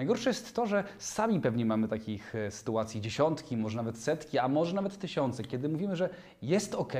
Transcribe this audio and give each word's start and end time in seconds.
Najgorsze 0.00 0.30
jest 0.30 0.54
to, 0.54 0.66
że 0.66 0.84
sami 0.98 1.40
pewnie 1.40 1.66
mamy 1.66 1.88
takich 1.88 2.34
e, 2.34 2.50
sytuacji 2.50 3.00
dziesiątki, 3.00 3.56
może 3.56 3.76
nawet 3.76 3.98
setki, 3.98 4.38
a 4.38 4.48
może 4.48 4.74
nawet 4.74 4.98
tysiące, 4.98 5.44
kiedy 5.44 5.68
mówimy, 5.68 5.96
że 5.96 6.10
jest 6.42 6.74
ok, 6.74 6.92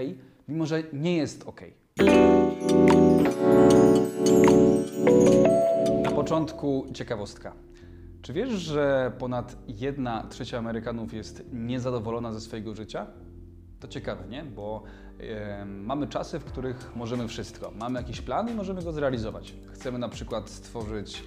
mimo 0.49 0.67
że 0.67 0.83
nie 0.93 1.17
jest 1.17 1.43
ok. 1.47 1.61
Na 6.03 6.11
początku 6.11 6.87
ciekawostka. 6.95 7.53
Czy 8.23 8.33
wiesz, 8.33 8.51
że 8.51 9.13
ponad 9.19 9.57
1 9.69 10.09
trzecia 10.31 10.59
Amerykanów 10.59 11.15
jest 11.15 11.45
niezadowolona 11.53 12.33
ze 12.33 12.41
swojego 12.41 12.75
życia? 12.75 13.07
To 13.81 13.89
ciekawe, 13.89 14.29
nie? 14.29 14.45
Bo 14.45 14.83
e, 15.21 15.65
mamy 15.65 16.07
czasy, 16.07 16.39
w 16.39 16.45
których 16.45 16.97
możemy 16.97 17.29
wszystko. 17.29 17.73
Mamy 17.77 18.01
jakiś 18.01 18.21
plan 18.21 18.49
i 18.51 18.55
możemy 18.55 18.83
go 18.83 18.93
zrealizować. 18.93 19.55
Chcemy 19.73 19.99
na 19.99 20.09
przykład 20.09 20.51
stworzyć 20.51 21.23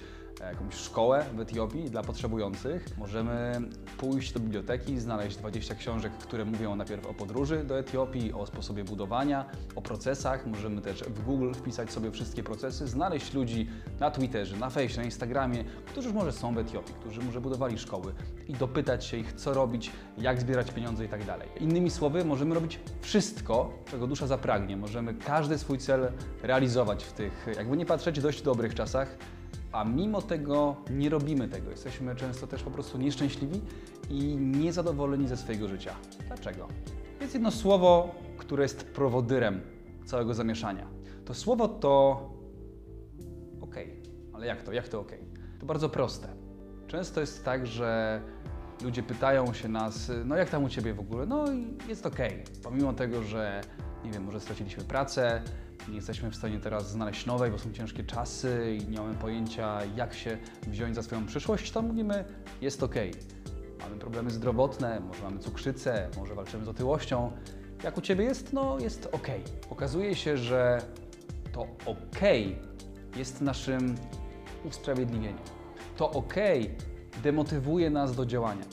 jakąś 0.46 0.74
szkołę 0.74 1.26
w 1.36 1.40
Etiopii 1.40 1.90
dla 1.90 2.04
potrzebujących. 2.04 2.98
Możemy 2.98 3.62
pójść 3.98 4.34
do 4.34 4.40
biblioteki, 4.40 5.00
znaleźć 5.00 5.38
20 5.38 5.76
książek, 5.76 6.14
które 6.14 6.46
mówią 6.46 6.76
najpierw 6.76 7.06
o 7.06 7.14
podróży 7.14 7.64
do 7.64 7.80
Etiopii, 7.80 8.34
o 8.34 8.46
sposobie 8.46 8.84
budowania, 8.84 9.46
o 9.76 9.82
procesach. 9.82 10.48
Możemy 10.48 10.82
też 10.82 11.04
w 11.04 11.24
Google 11.24 11.54
wpisać 11.54 11.92
sobie 11.92 12.12
wszystkie 12.12 12.44
procesy, 12.44 12.88
znaleźć 12.88 13.34
ludzi 13.34 13.70
na 14.00 14.12
Twitterze, 14.12 14.58
na 14.58 14.70
Fejsie, 14.70 14.98
na 14.98 15.04
Instagramie, 15.04 15.64
którzy 15.86 16.08
już 16.08 16.16
może 16.16 16.32
są 16.32 16.56
w 16.56 16.58
Etiopii, 16.58 16.96
którzy 17.00 17.22
może 17.22 17.42
budowali 17.42 17.80
szkoły 17.80 18.14
i 18.48 18.54
dopytać 18.54 19.06
się 19.06 19.18
ich, 19.18 19.34
co 19.34 19.54
robić, 19.54 19.92
jak 20.18 20.42
zbierać 20.42 20.72
pieniądze 20.72 21.06
i 21.06 21.08
tak 21.08 21.26
dalej. 21.26 21.50
Innymi 21.60 21.90
słowy, 21.90 22.26
możemy 22.26 22.56
robić 22.56 22.80
wszystko, 23.02 23.74
czego 23.92 24.08
dusza 24.08 24.28
zapragnie. 24.28 24.78
Możemy 24.78 25.14
każdy 25.14 25.58
swój 25.58 25.78
cel 25.78 26.12
realizować 26.44 27.04
w 27.04 27.14
tych, 27.14 27.48
jakby 27.58 27.78
nie 27.78 27.86
patrzeć, 27.86 28.22
dość 28.22 28.42
dobrych 28.42 28.76
czasach, 28.76 29.18
a 29.74 29.84
mimo 29.84 30.22
tego 30.22 30.76
nie 30.90 31.10
robimy 31.10 31.50
tego. 31.50 31.70
Jesteśmy 31.70 32.16
często 32.16 32.48
też 32.48 32.64
po 32.64 32.72
prostu 32.72 32.98
nieszczęśliwi 32.98 33.62
i 34.10 34.38
niezadowoleni 34.38 35.28
ze 35.28 35.38
swojego 35.38 35.68
życia. 35.68 35.96
Dlaczego? 36.28 36.68
Jest 37.22 37.34
jedno 37.34 37.52
słowo, 37.52 38.16
które 38.38 38.64
jest 38.64 38.84
prowodyrem 38.84 39.62
całego 40.06 40.34
zamieszania. 40.34 40.88
To 41.26 41.34
słowo 41.34 41.68
to 41.68 42.22
OK. 43.62 43.76
Ale 44.34 44.48
jak 44.48 44.64
to? 44.64 44.74
Jak 44.74 44.88
to 44.88 45.00
OK? 45.00 45.12
To 45.60 45.66
bardzo 45.66 45.90
proste. 45.90 46.28
Często 46.88 47.22
jest 47.22 47.46
tak, 47.46 47.68
że 47.68 48.22
ludzie 48.84 49.04
pytają 49.04 49.54
się 49.54 49.70
nas, 49.70 50.12
no 50.26 50.36
jak 50.36 50.50
tam 50.50 50.64
u 50.64 50.70
Ciebie 50.70 50.94
w 50.94 51.00
ogóle? 51.00 51.26
No 51.26 51.46
jest 51.88 52.06
OK. 52.06 52.20
Pomimo 52.64 52.94
tego, 52.94 53.24
że 53.24 53.62
nie 54.06 54.12
wiem, 54.12 54.24
może 54.24 54.40
straciliśmy 54.40 54.84
pracę, 54.84 55.42
nie 55.90 55.96
jesteśmy 55.96 56.32
w 56.32 56.36
stanie 56.36 56.60
teraz 56.60 56.92
znaleźć 56.92 57.26
nowej, 57.26 57.52
bo 57.52 57.58
są 57.58 57.74
ciężkie 57.74 58.04
czasy 58.04 58.78
i 58.82 58.88
nie 58.88 58.98
mamy 58.98 59.16
pojęcia, 59.16 59.80
jak 59.96 60.14
się 60.14 60.38
wziąć 60.68 60.96
za 60.96 61.04
swoją 61.04 61.26
przyszłość, 61.26 61.72
to 61.72 61.82
mówimy, 61.82 62.26
jest 62.62 62.84
ok. 62.84 62.96
Mamy 63.80 63.96
problemy 63.96 64.32
zdrowotne, 64.32 65.00
może 65.00 65.24
mamy 65.24 65.40
cukrzycę, 65.40 66.10
może 66.18 66.36
walczymy 66.36 66.66
z 66.66 66.68
otyłością. 66.68 67.32
Jak 67.84 67.98
u 67.98 68.02
Ciebie 68.02 68.24
jest? 68.26 68.54
No, 68.54 68.80
jest 68.80 69.10
ok. 69.12 69.28
Okazuje 69.70 70.16
się, 70.16 70.38
że 70.38 70.82
to 71.52 71.62
ok 71.86 72.20
jest 73.16 73.42
naszym 73.42 73.96
usprawiedliwieniem. 74.66 75.38
To 75.98 76.12
ok 76.12 76.34
demotywuje 77.24 77.90
nas 77.90 78.16
do 78.16 78.26
działania. 78.26 78.66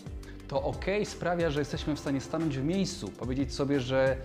To 0.48 0.62
ok 0.62 0.84
sprawia, 1.04 1.50
że 1.50 1.60
jesteśmy 1.60 1.96
w 1.96 1.98
stanie 1.98 2.20
stanąć 2.20 2.58
w 2.58 2.64
miejscu, 2.64 3.08
powiedzieć 3.08 3.54
sobie, 3.54 3.80
że 3.80 4.16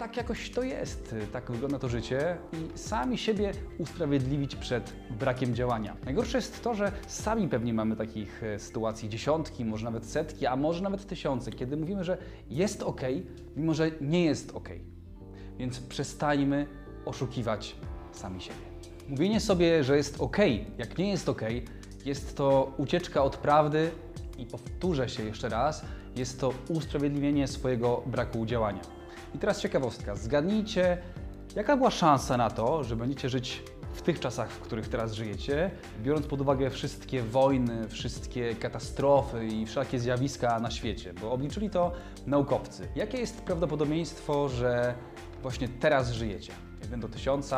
tak 0.00 0.16
jakoś 0.16 0.50
to 0.50 0.62
jest, 0.62 1.14
tak 1.32 1.50
wygląda 1.50 1.78
to 1.78 1.88
życie 1.88 2.36
i 2.52 2.78
sami 2.78 3.18
siebie 3.18 3.52
usprawiedliwić 3.78 4.56
przed 4.56 4.92
brakiem 5.10 5.54
działania. 5.54 5.96
Najgorsze 6.04 6.38
jest 6.38 6.62
to, 6.62 6.74
że 6.74 6.92
sami 7.06 7.48
pewnie 7.48 7.74
mamy 7.74 7.96
takich 7.96 8.42
e, 8.42 8.58
sytuacji 8.58 9.08
dziesiątki, 9.08 9.64
może 9.64 9.84
nawet 9.84 10.06
setki, 10.06 10.46
a 10.46 10.56
może 10.56 10.82
nawet 10.82 11.06
tysiące, 11.06 11.52
kiedy 11.52 11.76
mówimy, 11.76 12.04
że 12.04 12.18
jest 12.50 12.82
ok, 12.82 13.00
mimo 13.56 13.74
że 13.74 13.90
nie 14.00 14.24
jest 14.24 14.50
ok. 14.50 14.68
Więc 15.58 15.80
przestańmy 15.80 16.66
oszukiwać 17.04 17.76
sami 18.12 18.40
siebie. 18.40 18.60
Mówienie 19.08 19.40
sobie, 19.40 19.84
że 19.84 19.96
jest 19.96 20.20
ok, 20.20 20.36
jak 20.78 20.98
nie 20.98 21.10
jest 21.10 21.28
ok, 21.28 21.42
jest 22.04 22.36
to 22.36 22.74
ucieczka 22.76 23.22
od 23.22 23.36
prawdy 23.36 23.90
i 24.38 24.46
powtórzę 24.46 25.08
się 25.08 25.22
jeszcze 25.22 25.48
raz, 25.48 25.84
jest 26.16 26.40
to 26.40 26.52
usprawiedliwienie 26.68 27.48
swojego 27.48 28.02
braku 28.06 28.46
działania. 28.46 28.99
I 29.34 29.38
teraz 29.38 29.60
ciekawostka. 29.60 30.16
Zgadnijcie, 30.16 30.98
jaka 31.56 31.76
była 31.76 31.90
szansa 31.90 32.36
na 32.36 32.50
to, 32.50 32.84
że 32.84 32.96
będziecie 32.96 33.28
żyć 33.28 33.62
w 33.94 34.02
tych 34.02 34.20
czasach, 34.20 34.50
w 34.50 34.60
których 34.60 34.88
teraz 34.88 35.12
żyjecie, 35.12 35.70
biorąc 36.02 36.26
pod 36.26 36.40
uwagę 36.40 36.70
wszystkie 36.70 37.22
wojny, 37.22 37.88
wszystkie 37.88 38.54
katastrofy 38.54 39.46
i 39.46 39.66
wszelkie 39.66 39.98
zjawiska 40.00 40.60
na 40.60 40.70
świecie, 40.70 41.14
bo 41.20 41.32
obliczyli 41.32 41.70
to 41.70 41.92
naukowcy. 42.26 42.88
Jakie 42.96 43.18
jest 43.18 43.40
prawdopodobieństwo, 43.42 44.48
że 44.48 44.94
właśnie 45.42 45.68
teraz 45.68 46.10
żyjecie? 46.10 46.52
1 46.82 47.00
do 47.00 47.08
1000, 47.08 47.50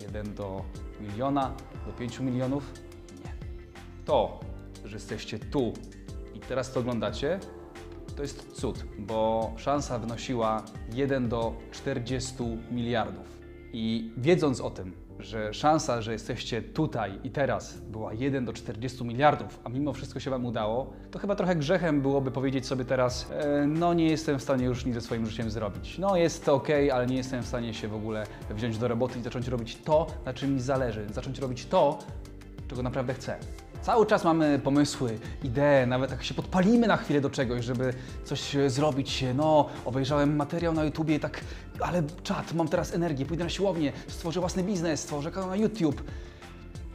1 0.00 0.34
do 0.34 0.64
miliona, 1.00 1.54
do 1.86 1.92
5 1.92 2.20
milionów? 2.20 2.72
Nie. 3.24 3.32
To, 4.04 4.40
że 4.84 4.96
jesteście 4.96 5.38
tu 5.38 5.72
i 6.34 6.40
teraz 6.40 6.72
to 6.72 6.80
oglądacie, 6.80 7.40
to 8.16 8.22
jest 8.22 8.52
cud, 8.52 8.84
bo 8.98 9.52
szansa 9.56 9.98
wynosiła 9.98 10.62
1 10.92 11.28
do 11.28 11.54
40 11.70 12.34
miliardów. 12.70 13.42
I 13.72 14.12
wiedząc 14.16 14.60
o 14.60 14.70
tym, 14.70 14.92
że 15.18 15.54
szansa, 15.54 16.02
że 16.02 16.12
jesteście 16.12 16.62
tutaj 16.62 17.18
i 17.24 17.30
teraz 17.30 17.78
była 17.78 18.14
1 18.14 18.44
do 18.44 18.52
40 18.52 19.04
miliardów, 19.04 19.60
a 19.64 19.68
mimo 19.68 19.92
wszystko 19.92 20.20
się 20.20 20.30
Wam 20.30 20.46
udało, 20.46 20.92
to 21.10 21.18
chyba 21.18 21.36
trochę 21.36 21.56
grzechem 21.56 22.00
byłoby 22.00 22.30
powiedzieć 22.30 22.66
sobie 22.66 22.84
teraz, 22.84 23.30
e, 23.30 23.66
no 23.66 23.94
nie 23.94 24.06
jestem 24.06 24.38
w 24.38 24.42
stanie 24.42 24.64
już 24.64 24.84
nic 24.84 24.94
ze 24.94 25.00
swoim 25.00 25.26
życiem 25.26 25.50
zrobić. 25.50 25.98
No 25.98 26.16
jest 26.16 26.44
to 26.44 26.54
ok, 26.54 26.68
ale 26.92 27.06
nie 27.06 27.16
jestem 27.16 27.42
w 27.42 27.46
stanie 27.46 27.74
się 27.74 27.88
w 27.88 27.94
ogóle 27.94 28.26
wziąć 28.50 28.78
do 28.78 28.88
roboty 28.88 29.18
i 29.18 29.22
zacząć 29.22 29.48
robić 29.48 29.76
to, 29.76 30.06
na 30.26 30.34
czym 30.34 30.54
mi 30.54 30.60
zależy, 30.60 31.06
zacząć 31.10 31.38
robić 31.38 31.66
to, 31.66 31.98
czego 32.68 32.82
naprawdę 32.82 33.14
chcę. 33.14 33.38
Cały 33.82 34.06
czas 34.06 34.24
mamy 34.24 34.58
pomysły, 34.58 35.18
idee, 35.44 35.86
nawet 35.86 36.10
jak 36.10 36.22
się 36.24 36.34
podpalimy 36.34 36.86
na 36.86 36.96
chwilę 36.96 37.20
do 37.20 37.30
czegoś, 37.30 37.64
żeby 37.64 37.94
coś 38.24 38.56
e, 38.56 38.70
zrobić. 38.70 39.24
No, 39.34 39.68
obejrzałem 39.84 40.36
materiał 40.36 40.72
na 40.72 40.84
YouTubie 40.84 41.14
i 41.14 41.20
tak, 41.20 41.40
ale 41.80 42.02
czat, 42.22 42.52
mam 42.54 42.68
teraz 42.68 42.94
energię, 42.94 43.26
pójdę 43.26 43.44
na 43.44 43.50
siłownię, 43.50 43.92
stworzę 44.08 44.40
własny 44.40 44.62
biznes, 44.62 45.00
stworzę 45.00 45.30
kanał 45.30 45.48
na 45.48 45.56
YouTube. 45.56 46.02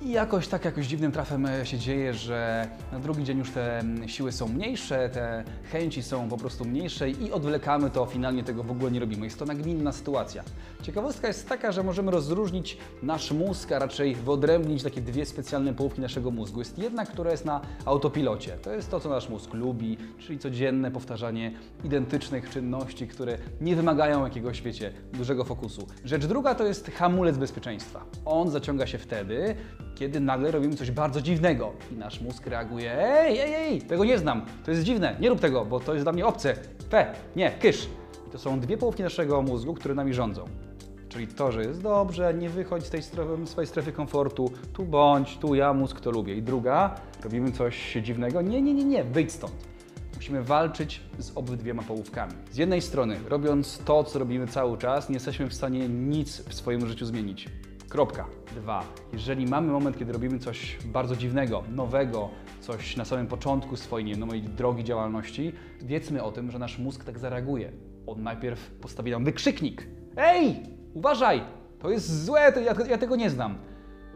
I 0.02 0.12
jakoś 0.12 0.48
tak 0.48 0.66
jakoś 0.66 0.88
dziwnym 0.88 1.12
trafem 1.12 1.46
e, 1.46 1.66
się 1.66 1.78
dzieje, 1.78 2.14
że 2.14 2.68
na 2.92 3.00
drugi 3.00 3.24
dzień 3.24 3.38
już 3.38 3.52
te 3.52 3.84
siły 4.08 4.32
są 4.32 4.48
mniejsze, 4.48 5.10
te 5.10 5.44
chęci 5.72 6.04
są 6.04 6.30
po 6.30 6.38
prostu 6.38 6.66
mniejsze 6.66 7.10
i 7.10 7.32
odwlekamy 7.32 7.90
to, 7.90 8.06
finalnie 8.06 8.44
tego 8.44 8.64
w 8.64 8.72
ogóle 8.72 8.92
nie 8.92 9.00
robimy. 9.00 9.26
Jest 9.26 9.40
to 9.40 9.46
nagminna 9.46 9.92
sytuacja. 9.92 10.44
Ciekawostka 10.82 11.28
jest 11.28 11.50
taka, 11.50 11.72
że 11.72 11.84
możemy 11.84 12.12
rozróżnić 12.12 12.78
nasz 13.04 13.32
mózg, 13.32 13.72
a 13.72 13.80
raczej 13.80 14.16
wyodrębnić 14.16 14.84
takie 14.84 15.02
dwie 15.02 15.26
specjalne 15.26 15.74
połówki 15.74 16.02
naszego 16.02 16.32
mózgu. 16.32 16.60
Jest 16.60 16.80
jedna, 16.80 17.06
która 17.06 17.32
jest 17.32 17.46
na 17.46 17.62
autopilocie. 17.86 18.52
To 18.52 18.72
jest 18.72 18.92
to, 18.92 19.00
co 19.00 19.10
nasz 19.10 19.30
mózg 19.30 19.54
lubi, 19.54 19.98
czyli 20.20 20.40
codzienne 20.40 20.92
powtarzanie 20.92 21.52
identycznych 21.84 22.50
czynności, 22.50 23.08
które 23.08 23.38
nie 23.62 23.76
wymagają 23.76 24.24
jakiegoś, 24.24 24.62
wiecie, 24.62 24.94
dużego 25.14 25.44
fokusu. 25.44 25.88
Rzecz 26.06 26.26
druga 26.26 26.56
to 26.56 26.66
jest 26.66 26.92
hamulec 26.92 27.38
bezpieczeństwa. 27.38 28.06
On 28.26 28.50
zaciąga 28.50 28.88
się 28.88 28.98
wtedy, 28.98 29.56
kiedy 30.00 30.20
nagle 30.20 30.52
robimy 30.52 30.76
coś 30.76 30.92
bardzo 30.92 31.22
dziwnego 31.22 31.72
i 31.92 31.96
nasz 31.96 32.22
mózg 32.22 32.48
reaguje: 32.48 32.92
Ej, 33.00 33.40
ej, 33.40 33.54
ej, 33.54 33.82
tego 33.82 34.06
nie 34.06 34.18
znam, 34.18 34.46
to 34.66 34.72
jest 34.72 34.84
dziwne, 34.84 35.16
nie 35.20 35.30
rób 35.30 35.40
tego, 35.40 35.66
bo 35.66 35.80
to 35.80 35.94
jest 35.94 36.06
dla 36.06 36.12
mnie 36.12 36.26
obce. 36.26 36.56
Fe, 36.90 37.14
nie, 37.36 37.52
kysz. 37.52 37.88
I 38.28 38.30
to 38.32 38.40
są 38.40 38.60
dwie 38.60 38.78
połówki 38.78 39.04
naszego 39.04 39.42
mózgu, 39.42 39.74
które 39.74 39.96
nami 39.96 40.14
rządzą. 40.14 40.46
Czyli 41.10 41.28
to, 41.28 41.52
że 41.52 41.62
jest 41.62 41.82
dobrze, 41.82 42.34
nie 42.34 42.50
wychodź 42.50 42.86
z 42.86 42.90
tej 42.90 43.04
strefy, 43.04 43.46
swojej 43.46 43.68
strefy 43.68 43.92
komfortu, 43.92 44.52
tu 44.74 44.86
bądź, 44.86 45.38
tu 45.38 45.56
ja 45.56 45.74
mózg 45.74 46.00
to 46.00 46.12
lubię. 46.12 46.36
I 46.36 46.42
druga, 46.42 46.96
robimy 47.24 47.52
coś 47.52 47.98
dziwnego, 48.04 48.42
nie, 48.42 48.62
nie, 48.62 48.74
nie, 48.74 48.86
nie, 48.86 49.04
wyjdź 49.04 49.32
stąd. 49.32 49.54
Musimy 50.16 50.44
walczyć 50.44 51.02
z 51.20 51.32
obydwiema 51.36 51.84
połówkami. 51.84 52.34
Z 52.52 52.58
jednej 52.58 52.82
strony, 52.82 53.20
robiąc 53.30 53.78
to, 53.86 54.04
co 54.04 54.20
robimy 54.20 54.48
cały 54.48 54.78
czas, 54.78 55.10
nie 55.10 55.14
jesteśmy 55.14 55.50
w 55.50 55.54
stanie 55.54 55.90
nic 55.90 56.42
w 56.42 56.54
swoim 56.54 56.88
życiu 56.88 57.06
zmienić. 57.06 57.50
Kropka. 57.90 58.26
Dwa. 58.56 58.84
Jeżeli 59.14 59.46
mamy 59.46 59.72
moment, 59.72 59.98
kiedy 59.98 60.14
robimy 60.14 60.40
coś 60.40 60.78
bardzo 60.86 61.16
dziwnego, 61.16 61.64
nowego, 61.76 62.30
coś 62.62 62.98
na 62.98 63.06
samym 63.06 63.28
początku 63.28 63.76
swojej 63.76 64.18
drogi 64.58 64.84
działalności, 64.84 65.54
wiedzmy 65.82 66.24
o 66.24 66.32
tym, 66.32 66.52
że 66.52 66.60
nasz 66.60 66.80
mózg 66.80 67.04
tak 67.04 67.20
zareaguje. 67.20 67.72
On 68.08 68.24
najpierw 68.24 68.72
postawi 68.72 69.12
nam 69.12 69.26
wykrzyknik. 69.26 69.88
Ej, 70.18 70.64
uważaj, 70.94 71.42
to 71.80 71.90
jest 71.90 72.26
złe, 72.26 72.52
to 72.52 72.60
ja, 72.60 72.76
ja 72.90 72.98
tego 72.98 73.16
nie 73.16 73.30
znam. 73.30 73.58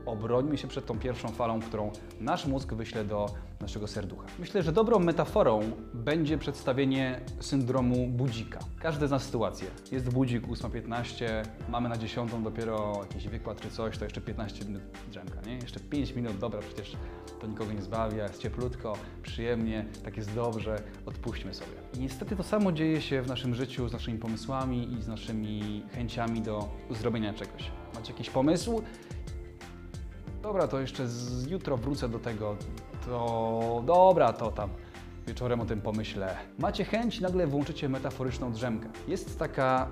obrońmy 0.05 0.57
się 0.57 0.67
przed 0.67 0.85
tą 0.85 0.99
pierwszą 0.99 1.27
falą, 1.27 1.59
którą 1.59 1.91
nasz 2.19 2.45
mózg 2.45 2.73
wyśle 2.73 3.05
do 3.05 3.25
naszego 3.61 3.87
serducha. 3.87 4.27
Myślę, 4.39 4.63
że 4.63 4.71
dobrą 4.71 4.99
metaforą 4.99 5.61
będzie 5.93 6.37
przedstawienie 6.37 7.21
syndromu 7.39 8.07
budzika. 8.07 8.59
Każdy 8.79 9.07
zna 9.07 9.19
sytuację. 9.19 9.67
Jest 9.91 10.09
budzik 10.09 10.47
8.15, 10.47 11.25
mamy 11.69 11.89
na 11.89 11.97
10 11.97 12.31
dopiero 12.43 12.93
jakiś 13.01 13.27
wykład 13.27 13.61
czy 13.61 13.69
coś, 13.69 13.97
to 13.97 14.05
jeszcze 14.05 14.21
15 14.21 14.65
minut 14.65 14.81
drzemka, 15.09 15.41
nie? 15.45 15.55
Jeszcze 15.55 15.79
5 15.79 16.15
minut, 16.15 16.37
dobra, 16.37 16.59
przecież 16.59 16.97
to 17.41 17.47
nikogo 17.47 17.73
nie 17.73 17.81
zbawia, 17.81 18.23
jest 18.23 18.41
cieplutko, 18.41 18.93
przyjemnie, 19.23 19.85
tak 20.03 20.17
jest 20.17 20.35
dobrze, 20.35 20.81
odpuśćmy 21.05 21.53
sobie. 21.53 21.71
I 21.93 21.99
niestety 21.99 22.35
to 22.35 22.43
samo 22.43 22.71
dzieje 22.71 23.01
się 23.01 23.21
w 23.21 23.27
naszym 23.27 23.55
życiu 23.55 23.89
z 23.89 23.93
naszymi 23.93 24.19
pomysłami 24.19 24.93
i 24.93 25.01
z 25.01 25.07
naszymi 25.07 25.83
chęciami 25.95 26.41
do 26.41 26.69
zrobienia 26.89 27.33
czegoś. 27.33 27.71
Macie 27.95 28.11
jakiś 28.11 28.29
pomysł? 28.29 28.81
Dobra, 30.41 30.67
to 30.67 30.79
jeszcze 30.79 31.07
z 31.07 31.47
jutro 31.47 31.77
wrócę 31.77 32.09
do 32.09 32.19
tego. 32.19 32.57
To 33.05 33.83
dobra, 33.85 34.33
to 34.33 34.51
tam 34.51 34.69
wieczorem 35.27 35.61
o 35.61 35.65
tym 35.65 35.81
pomyślę. 35.81 36.37
Macie 36.59 36.85
chęć, 36.85 37.19
nagle 37.19 37.47
włączycie 37.47 37.89
metaforyczną 37.89 38.51
drzemkę. 38.51 38.89
Jest 39.07 39.39
taka 39.39 39.87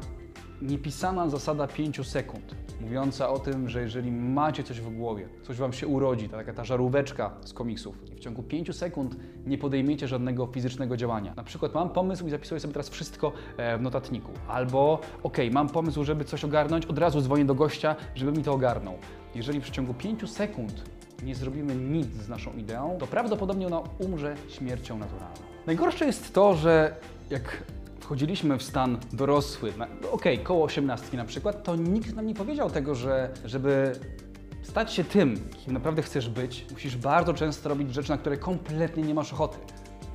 niepisana 0.62 1.30
zasada 1.30 1.68
5 1.68 2.08
sekund, 2.08 2.56
mówiąca 2.82 3.30
o 3.30 3.40
tym, 3.40 3.70
że 3.70 3.82
jeżeli 3.82 4.12
macie 4.12 4.64
coś 4.64 4.82
w 4.82 4.90
głowie, 4.90 5.28
coś 5.44 5.58
Wam 5.58 5.74
się 5.74 5.88
urodzi, 5.88 6.30
ta 6.30 6.38
taka 6.38 6.54
ta 6.54 6.64
żaróweczka 6.64 7.32
z 7.46 7.54
komiksów, 7.54 7.96
i 8.12 8.16
w 8.16 8.20
ciągu 8.20 8.44
5 8.44 8.76
sekund 8.76 9.16
nie 9.46 9.58
podejmiecie 9.58 10.08
żadnego 10.08 10.48
fizycznego 10.48 10.98
działania. 10.98 11.34
Na 11.36 11.44
przykład 11.44 11.74
mam 11.74 11.90
pomysł 11.90 12.28
i 12.28 12.30
zapisuję 12.30 12.60
sobie 12.60 12.74
teraz 12.74 12.90
wszystko 12.90 13.32
e, 13.58 13.78
w 13.78 13.82
notatniku. 13.82 14.32
Albo 14.48 15.00
ok, 15.24 15.38
mam 15.52 15.70
pomysł, 15.70 16.04
żeby 16.04 16.26
coś 16.26 16.46
ogarnąć, 16.46 16.86
od 16.86 17.00
razu 17.00 17.22
dzwonię 17.22 17.46
do 17.46 17.56
gościa, 17.56 17.96
żeby 18.16 18.32
mi 18.32 18.44
to 18.44 18.54
ogarnął. 18.54 18.98
Jeżeli 19.36 19.60
w 19.60 19.64
przeciągu 19.64 19.94
5 19.94 20.32
sekund 20.32 20.84
nie 21.24 21.36
zrobimy 21.36 21.76
nic 21.76 22.08
z 22.08 22.30
naszą 22.30 22.54
ideą, 22.54 22.98
to 23.00 23.08
prawdopodobnie 23.08 23.68
ona 23.68 23.80
umrze 23.80 24.36
śmiercią 24.50 24.98
naturalną. 24.98 25.36
Najgorsze 25.66 26.06
jest 26.06 26.34
to, 26.34 26.56
że 26.56 26.96
jak 27.30 27.64
wchodziliśmy 28.00 28.58
w 28.58 28.64
stan 28.64 28.98
dorosły, 29.14 29.74
okej, 30.12 30.40
koło 30.40 30.66
18 30.66 31.18
na 31.18 31.26
przykład, 31.26 31.64
to 31.64 31.76
nikt 31.76 32.16
nam 32.16 32.28
nie 32.28 32.34
powiedział 32.34 32.70
tego, 32.70 32.96
że 32.96 33.30
żeby 33.46 33.92
stać 34.62 34.94
się 34.94 35.04
tym, 35.04 35.50
kim 35.50 35.74
naprawdę 35.74 36.02
chcesz 36.02 36.30
być, 36.30 36.66
musisz 36.72 36.98
bardzo 36.98 37.34
często 37.34 37.70
robić 37.70 37.94
rzeczy, 37.94 38.10
na 38.10 38.18
które 38.18 38.38
kompletnie 38.38 39.04
nie 39.04 39.14
masz 39.14 39.34
ochoty. 39.34 39.58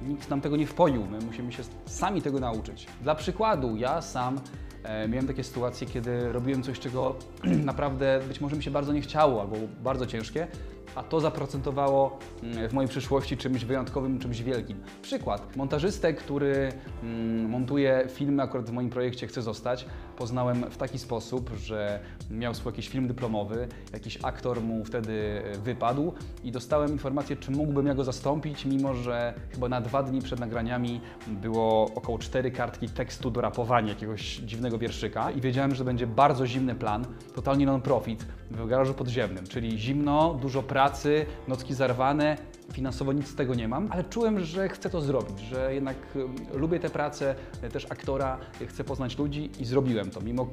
Nikt 0.02 0.30
nam 0.30 0.40
tego 0.40 0.56
nie 0.56 0.66
wpoił, 0.66 1.06
my 1.06 1.18
musimy 1.18 1.52
się 1.52 1.62
sami 1.86 2.22
tego 2.22 2.40
nauczyć. 2.40 2.86
Dla 3.02 3.14
przykładu, 3.14 3.76
ja 3.76 4.02
sam 4.02 4.40
e, 4.82 5.08
miałem 5.08 5.26
takie 5.26 5.44
sytuacje, 5.44 5.86
kiedy 5.86 6.32
robiłem 6.32 6.62
coś, 6.62 6.78
czego 6.78 7.16
naprawdę 7.64 8.20
być 8.28 8.40
może 8.40 8.56
mi 8.56 8.62
się 8.62 8.70
bardzo 8.70 8.92
nie 8.92 9.00
chciało, 9.00 9.40
albo 9.40 9.56
bardzo 9.82 10.06
ciężkie, 10.06 10.46
a 10.94 11.02
to 11.02 11.20
zaprocentowało 11.20 12.18
mm, 12.42 12.68
w 12.68 12.72
mojej 12.72 12.88
przyszłości 12.88 13.36
czymś 13.36 13.64
wyjątkowym, 13.64 14.18
czymś 14.18 14.42
wielkim. 14.42 14.82
Przykład. 15.02 15.56
Montażystę, 15.56 16.14
który 16.14 16.72
mm, 17.02 17.50
montuje 17.50 18.06
filmy, 18.08 18.42
akurat 18.42 18.70
w 18.70 18.72
moim 18.72 18.90
projekcie 18.90 19.26
Chcę 19.26 19.42
Zostać, 19.42 19.86
poznałem 20.16 20.70
w 20.70 20.76
taki 20.76 20.98
sposób, 20.98 21.50
że 21.56 22.00
miał 22.30 22.54
swój 22.54 22.72
jakiś 22.72 22.88
film 22.88 23.08
dyplomowy, 23.08 23.68
jakiś 23.92 24.18
aktor 24.22 24.60
mu 24.60 24.84
wtedy 24.84 25.42
e, 25.44 25.58
wypadł 25.58 26.12
i 26.44 26.52
dostałem 26.52 26.92
informację, 26.92 27.36
czy 27.36 27.50
mógłbym 27.50 27.86
ja 27.86 27.94
go 27.94 28.04
zastąpić, 28.04 28.64
mimo 28.64 28.94
że 28.94 29.34
chyba 29.50 29.68
na 29.68 29.80
dwa 29.80 30.02
dni 30.02 30.22
przed 30.22 30.40
nagraniami 30.40 31.00
było 31.26 31.90
około 31.94 32.18
cztery 32.18 32.50
kartki 32.50 32.88
tekstu 32.88 33.30
do 33.30 33.40
rapowania 33.40 33.88
jakiegoś 33.88 34.36
dziwnego 34.36 34.78
wierszyka 34.78 35.30
i 35.30 35.40
wiedziałem, 35.40 35.74
że 35.74 35.84
będzie 35.84 36.06
bardzo 36.06 36.46
zimny 36.46 36.74
plan, 36.74 37.04
totalnie 37.34 37.66
non-profit 37.66 38.26
w 38.50 38.66
garażu 38.66 38.94
podziemnym, 38.94 39.46
czyli 39.46 39.78
zimno, 39.78 40.38
dużo 40.42 40.62
pracy, 40.62 40.83
nocki 41.48 41.74
zarwane, 41.74 42.36
finansowo 42.72 43.12
nic 43.12 43.28
z 43.28 43.34
tego 43.34 43.54
nie 43.54 43.68
mam, 43.68 43.88
ale 43.92 44.04
czułem, 44.04 44.40
że 44.40 44.68
chcę 44.68 44.90
to 44.90 45.00
zrobić, 45.00 45.40
że 45.40 45.74
jednak 45.74 45.96
y, 46.54 46.58
lubię 46.58 46.80
tę 46.80 46.90
pracę, 46.90 47.34
y, 47.64 47.68
też 47.68 47.86
aktora, 47.90 48.38
y, 48.60 48.66
chcę 48.66 48.84
poznać 48.84 49.18
ludzi 49.18 49.50
i 49.58 49.64
zrobiłem 49.64 50.10
to, 50.10 50.20
mimo 50.20 50.46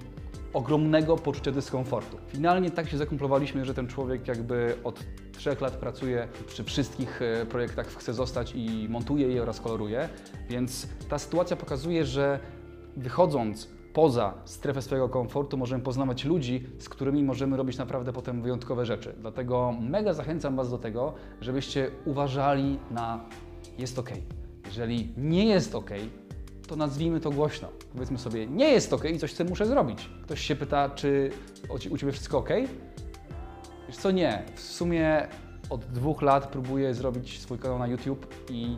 ogromnego 0.53 1.17
poczucia 1.17 1.51
dyskomfortu. 1.51 2.17
Finalnie 2.27 2.71
tak 2.71 2.89
się 2.89 2.97
zakumplowaliśmy, 2.97 3.65
że 3.65 3.73
ten 3.73 3.87
człowiek 3.87 4.27
jakby 4.27 4.75
od 4.83 4.99
trzech 5.37 5.61
lat 5.61 5.73
pracuje 5.73 6.27
przy 6.47 6.63
wszystkich 6.63 7.19
projektach 7.49 7.87
Chce 7.87 8.13
Zostać 8.13 8.53
i 8.55 8.87
montuje 8.89 9.27
je 9.27 9.41
oraz 9.41 9.59
koloruje, 9.59 10.09
więc 10.49 10.87
ta 11.09 11.19
sytuacja 11.19 11.55
pokazuje, 11.55 12.05
że 12.05 12.39
wychodząc 12.97 13.67
poza 13.93 14.33
strefę 14.45 14.81
swojego 14.81 15.09
komfortu 15.09 15.57
możemy 15.57 15.83
poznawać 15.83 16.25
ludzi, 16.25 16.67
z 16.79 16.89
którymi 16.89 17.23
możemy 17.23 17.57
robić 17.57 17.77
naprawdę 17.77 18.13
potem 18.13 18.41
wyjątkowe 18.41 18.85
rzeczy. 18.85 19.15
Dlatego 19.19 19.75
mega 19.81 20.13
zachęcam 20.13 20.55
Was 20.55 20.69
do 20.69 20.77
tego, 20.77 21.13
żebyście 21.41 21.91
uważali 22.05 22.79
na 22.91 23.19
jest 23.77 23.99
ok. 23.99 24.09
Jeżeli 24.65 25.13
nie 25.17 25.45
jest 25.45 25.75
ok, 25.75 25.89
to 26.67 26.75
nazwijmy 26.75 27.19
to 27.19 27.31
głośno. 27.31 27.67
Powiedzmy 27.93 28.17
sobie, 28.17 28.47
nie 28.47 28.69
jest 28.69 28.93
ok 28.93 29.05
i 29.05 29.19
coś 29.19 29.33
tym 29.33 29.49
muszę 29.49 29.65
zrobić. 29.65 30.09
Ktoś 30.23 30.41
się 30.41 30.55
pyta, 30.55 30.89
czy 30.89 31.31
u 31.69 31.97
Ciebie 31.97 32.11
wszystko 32.11 32.37
ok? 32.37 32.49
Wiesz 33.87 33.97
co, 33.97 34.11
nie. 34.11 34.43
W 34.55 34.61
sumie 34.61 35.27
od 35.69 35.85
dwóch 35.85 36.21
lat 36.21 36.47
próbuję 36.47 36.93
zrobić 36.93 37.39
swój 37.39 37.59
kanał 37.59 37.79
na 37.79 37.87
YouTube 37.87 38.33
i 38.49 38.77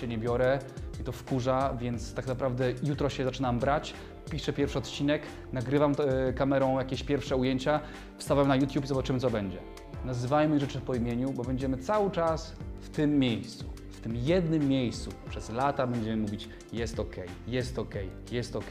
się 0.00 0.08
nie 0.08 0.18
biorę 0.18 0.58
i 1.00 1.04
to 1.04 1.12
wkurza, 1.12 1.76
więc 1.80 2.14
tak 2.14 2.26
naprawdę 2.26 2.72
jutro 2.82 3.08
się 3.08 3.24
zaczynam 3.24 3.58
brać, 3.58 3.94
piszę 4.30 4.52
pierwszy 4.52 4.78
odcinek, 4.78 5.22
nagrywam 5.52 5.92
e, 5.98 6.32
kamerą 6.32 6.78
jakieś 6.78 7.02
pierwsze 7.02 7.36
ujęcia, 7.36 7.80
wstawiam 8.18 8.48
na 8.48 8.56
YouTube 8.56 8.84
i 8.84 8.88
zobaczymy 8.88 9.20
co 9.20 9.30
będzie. 9.30 9.58
Nazywajmy 10.04 10.60
rzeczy 10.60 10.80
po 10.80 10.94
imieniu, 10.94 11.32
bo 11.32 11.42
będziemy 11.42 11.78
cały 11.78 12.10
czas 12.10 12.54
w 12.80 12.88
tym 12.88 13.18
miejscu. 13.18 13.64
W 13.90 14.00
tym 14.00 14.16
jednym 14.16 14.68
miejscu 14.68 15.10
przez 15.30 15.50
lata 15.50 15.86
będziemy 15.86 16.16
mówić 16.16 16.48
jest 16.72 17.00
ok, 17.00 17.16
jest 17.46 17.78
ok, 17.78 17.94
jest 18.32 18.56
ok, 18.56 18.70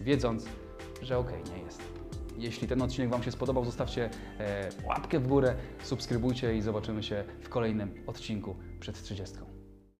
wiedząc, 0.00 0.46
że 1.02 1.18
ok 1.18 1.30
nie 1.56 1.62
jest. 1.62 1.82
Jeśli 2.38 2.68
ten 2.68 2.82
odcinek 2.82 3.10
Wam 3.10 3.22
się 3.22 3.32
spodobał, 3.32 3.64
zostawcie 3.64 4.10
e, 4.40 4.68
łapkę 4.86 5.18
w 5.20 5.28
górę, 5.28 5.54
subskrybujcie 5.82 6.56
i 6.56 6.62
zobaczymy 6.62 7.02
się 7.02 7.24
w 7.40 7.48
kolejnym 7.48 7.94
odcinku 8.06 8.56
przed 8.80 9.02
30. 9.02 9.55